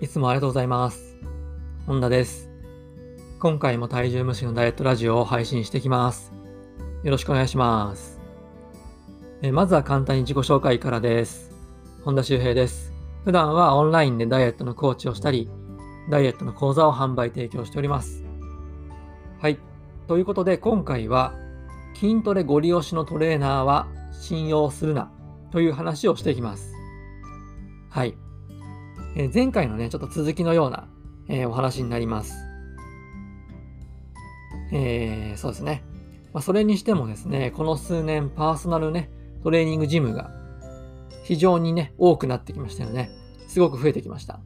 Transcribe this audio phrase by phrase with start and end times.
[0.00, 1.18] いつもありがとうございます。
[1.86, 2.48] 本田です。
[3.38, 6.32] 今回も体重無視のダイエットラジオを配信していきます。
[7.02, 8.18] よろしくお願いします。
[9.42, 11.50] えまずは簡単に自己紹介からです。
[12.02, 12.94] 本田修平です。
[13.26, 15.50] 普段はオンラインでダイエットのコーチをしたり、
[16.08, 18.24] ダイエットの講座を販売提供しております。
[19.38, 19.58] はい。
[20.08, 21.34] ということで今回は
[21.94, 25.12] 筋トレご利用しのトレーナーは信用するな
[25.50, 26.72] という話をしていきます。
[27.90, 28.16] はい。
[29.16, 30.88] えー、前回のね、ちょっと続きのような、
[31.28, 32.34] えー、お話になります。
[34.72, 35.82] えー、そうですね。
[36.32, 39.10] まあ、それにしてもですね、この数年パーソナルね、
[39.42, 40.30] トレーニングジムが
[41.24, 43.10] 非常にね、多くなってきましたよね。
[43.48, 44.40] すごく増えてきました。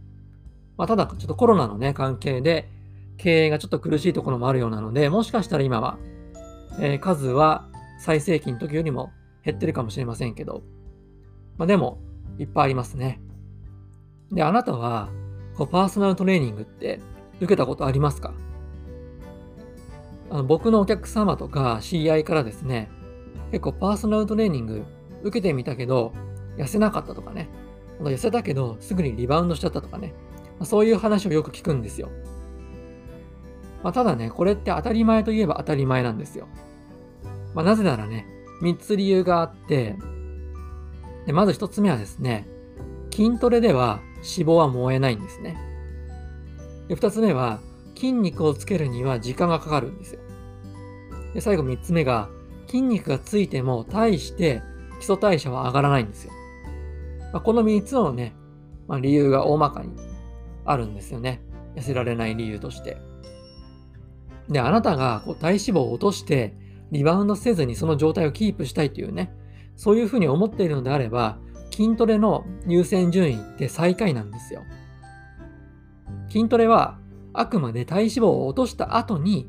[0.77, 2.71] まあ、ただ、ちょっとコロナのね、関係で、
[3.17, 5.99] 経営がちょっと苦しいところもあるようなので、もしかしたら今は、
[6.81, 7.69] えー、数は
[8.01, 9.12] 最盛期の時よりも
[9.45, 10.62] 減ってるかもしれませんけど、
[11.59, 11.99] まあ、でも、
[12.39, 13.21] いっぱいありますね。
[14.35, 15.09] で、あなたは、
[15.57, 17.01] こうパーソナルトレーニングって
[17.37, 18.35] 受けたことありますか？
[20.31, 22.91] あの僕のお客様とか知り合いからですね、
[23.53, 24.83] 結構パーソナルトレーニング
[25.23, 26.12] 受けてみたけど、
[26.57, 27.49] 痩せなかったとかね、
[28.01, 30.12] 痩せたけどすぐにリバウンドしちゃったとかね、
[30.62, 32.09] そういう話をよく聞くんですよ。
[33.85, 36.49] まあ、ただね、これって当たり前といえば当たり前なんですよ。
[37.55, 38.27] まあ、なぜならね、
[38.62, 39.97] 3つ理由があって、
[41.27, 42.49] でまず1つ目はですね、
[43.12, 45.56] 筋トレでは脂肪は燃えないんですね。
[46.89, 47.61] で、二つ目は、
[47.94, 50.20] 筋肉をつけるには時間がかかるんですよ。
[51.34, 52.28] で、最後三つ目が、
[52.66, 54.62] 筋肉がついても大して
[54.98, 56.33] 基礎代謝は上がらないんですよ。
[57.33, 58.34] まあ、この三つのね、
[58.89, 59.92] まあ、理由が大まかに
[60.64, 61.42] あるんですよね。
[61.77, 62.97] 痩せられない理由として。
[64.48, 66.56] で、あなたがこう体脂肪を落として
[66.92, 69.33] リバウンドせずにその状態をキープしたいというね、
[69.77, 71.38] そういうふうに思っているのであれば、
[71.75, 74.62] 筋トレの優先順位って最下位なんですよ。
[76.28, 76.99] 筋トレは
[77.32, 79.49] あくまで体脂肪を落とした後に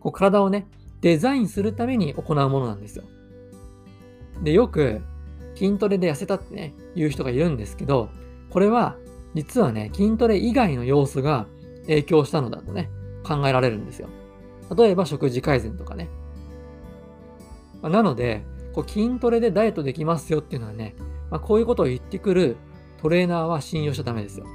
[0.00, 0.66] こう体をね、
[1.02, 3.04] デザインするために行うものなんですよ。
[4.42, 5.02] で、よく
[5.56, 8.08] 筋トレで痩せたってね、言う人がいるんですけど、
[8.48, 8.96] これは
[9.34, 11.46] 実はね、筋トレ以外の要素が
[11.82, 12.88] 影響したのだとね、
[13.24, 14.08] 考えられるんですよ。
[14.74, 16.08] 例えば食事改善とかね。
[17.82, 20.94] なので、こう筋トレでダイエットできますよっていうのはね、
[21.30, 22.56] まあ、こういうことを言ってくる
[23.00, 24.46] トレーナーは信用しちゃダメですよ。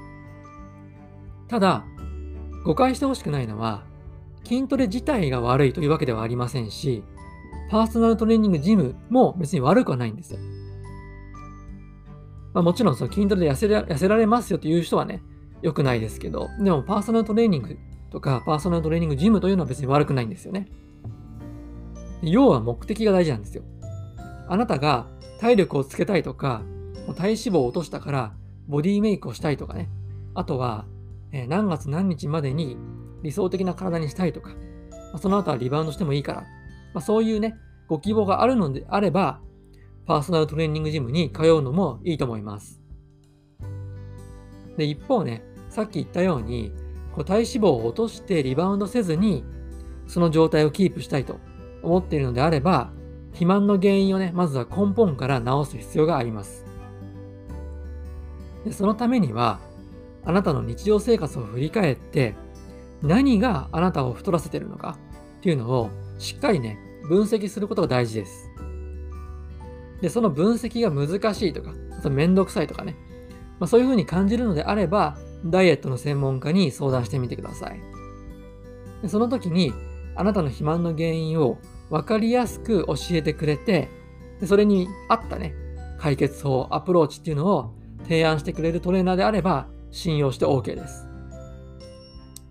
[1.48, 1.86] ただ、
[2.66, 3.84] 誤解してほしくないのは、
[4.44, 7.04] 筋トレ自体が悪いというわけではありませんし、
[7.70, 10.40] パーソナルトレーニングジムも別に悪くはないんですよ。
[12.54, 15.22] まあ、もちろんその筋トレで痩せら痩せられますよという人はね、
[15.62, 17.78] 良くないですけど、でもパーソナルトレーニング
[18.12, 20.68] とかパーソナルトレーニングジムというのは別に悪くないんですよね。
[22.22, 23.64] 要は目的が大事なんですよ。
[24.48, 25.08] あなたが
[25.44, 26.64] 体力をつけたいとか、
[27.18, 28.34] 体脂肪を落としたから
[28.70, 29.90] ボディメイクをしたいとかね。
[30.36, 30.86] あとは、
[31.34, 32.78] え、何月何日までに
[33.24, 34.56] 理想的な体にしたいとか、ま
[35.16, 36.42] あ、その後はリバウンドしてもいいから、
[36.94, 37.56] まあ、そういうね、
[37.90, 39.42] ご希望があるのであれば、
[40.06, 42.82] パーソナルトレーニングジムに通うのもいいと思います。
[44.78, 46.72] で、一方ね、さっき言ったように、
[47.14, 49.44] こう体脂肪を落としてリバウンドせずに、
[50.08, 51.42] その状態をキープしたいと
[51.82, 52.94] 思っているのであれば、
[53.34, 56.66] 肥満の原因をね、まずは根本から治す必要があります。
[58.64, 59.60] でそのためには、
[60.26, 62.36] あなたの日常生活を振り返って、
[63.02, 64.98] 何があなたを太らせてるのか
[65.40, 66.78] っていうのをしっかりね、
[67.10, 68.50] 分析することが大事です。
[70.02, 72.96] で、その分析が難しいとか、あとめんどくさいとかね、
[73.60, 77.82] まあ、そういうふうに感じるのであれば、ダイエットの専門家に相談してみてください。
[79.02, 79.74] でその時に、
[80.16, 81.58] あなたの肥満の原因を
[81.94, 83.88] 分かりやすく教えてくれて、
[84.48, 85.54] それに合ったね、
[86.00, 91.08] 解決法、アプローチっていうのを提案してくれるトレーナーであれば信用して OK です。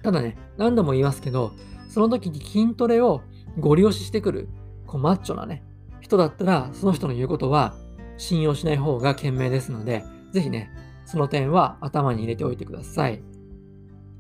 [0.00, 1.50] ただね、何度も言いますけど、
[1.88, 3.22] その時に筋トレを
[3.58, 4.48] ご利用ししてくる、
[4.86, 5.64] こうマッチョなね、
[6.00, 7.74] 人だったら、その人の言うことは
[8.18, 10.70] 信用しない方が賢明ですので、ぜひね、
[11.04, 13.20] その点は頭に入れておいてください。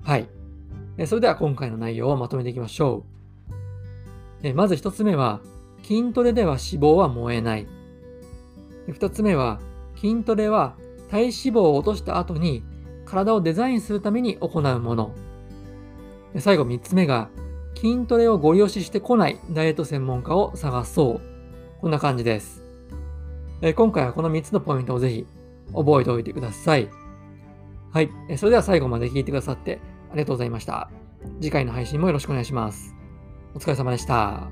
[0.02, 0.28] はい。
[1.06, 3.11] それでは今回の内容をまとめていきましょう。
[4.42, 5.40] えまず1つ目は、
[5.82, 7.66] 筋トレでは脂肪は燃えない。
[8.88, 9.60] 2つ目は、
[9.96, 10.74] 筋トレは
[11.10, 12.64] 体脂肪を落とした後に
[13.04, 15.14] 体をデザインするために行うもの。
[16.38, 17.28] 最後3つ目が、
[17.74, 21.20] 筋トレをご利用ししてこないダイエット専門家を探そう。
[21.80, 22.62] こんな感じです。
[23.60, 25.26] え今回はこの3つのポイントをぜひ
[25.74, 26.88] 覚えておいてください。
[27.92, 28.10] はい。
[28.36, 29.80] それでは最後まで聞いてくださって
[30.10, 30.90] ありがとうございました。
[31.40, 33.01] 次回の配信もよろしくお願いします。
[33.54, 34.48] お疲れ様でした。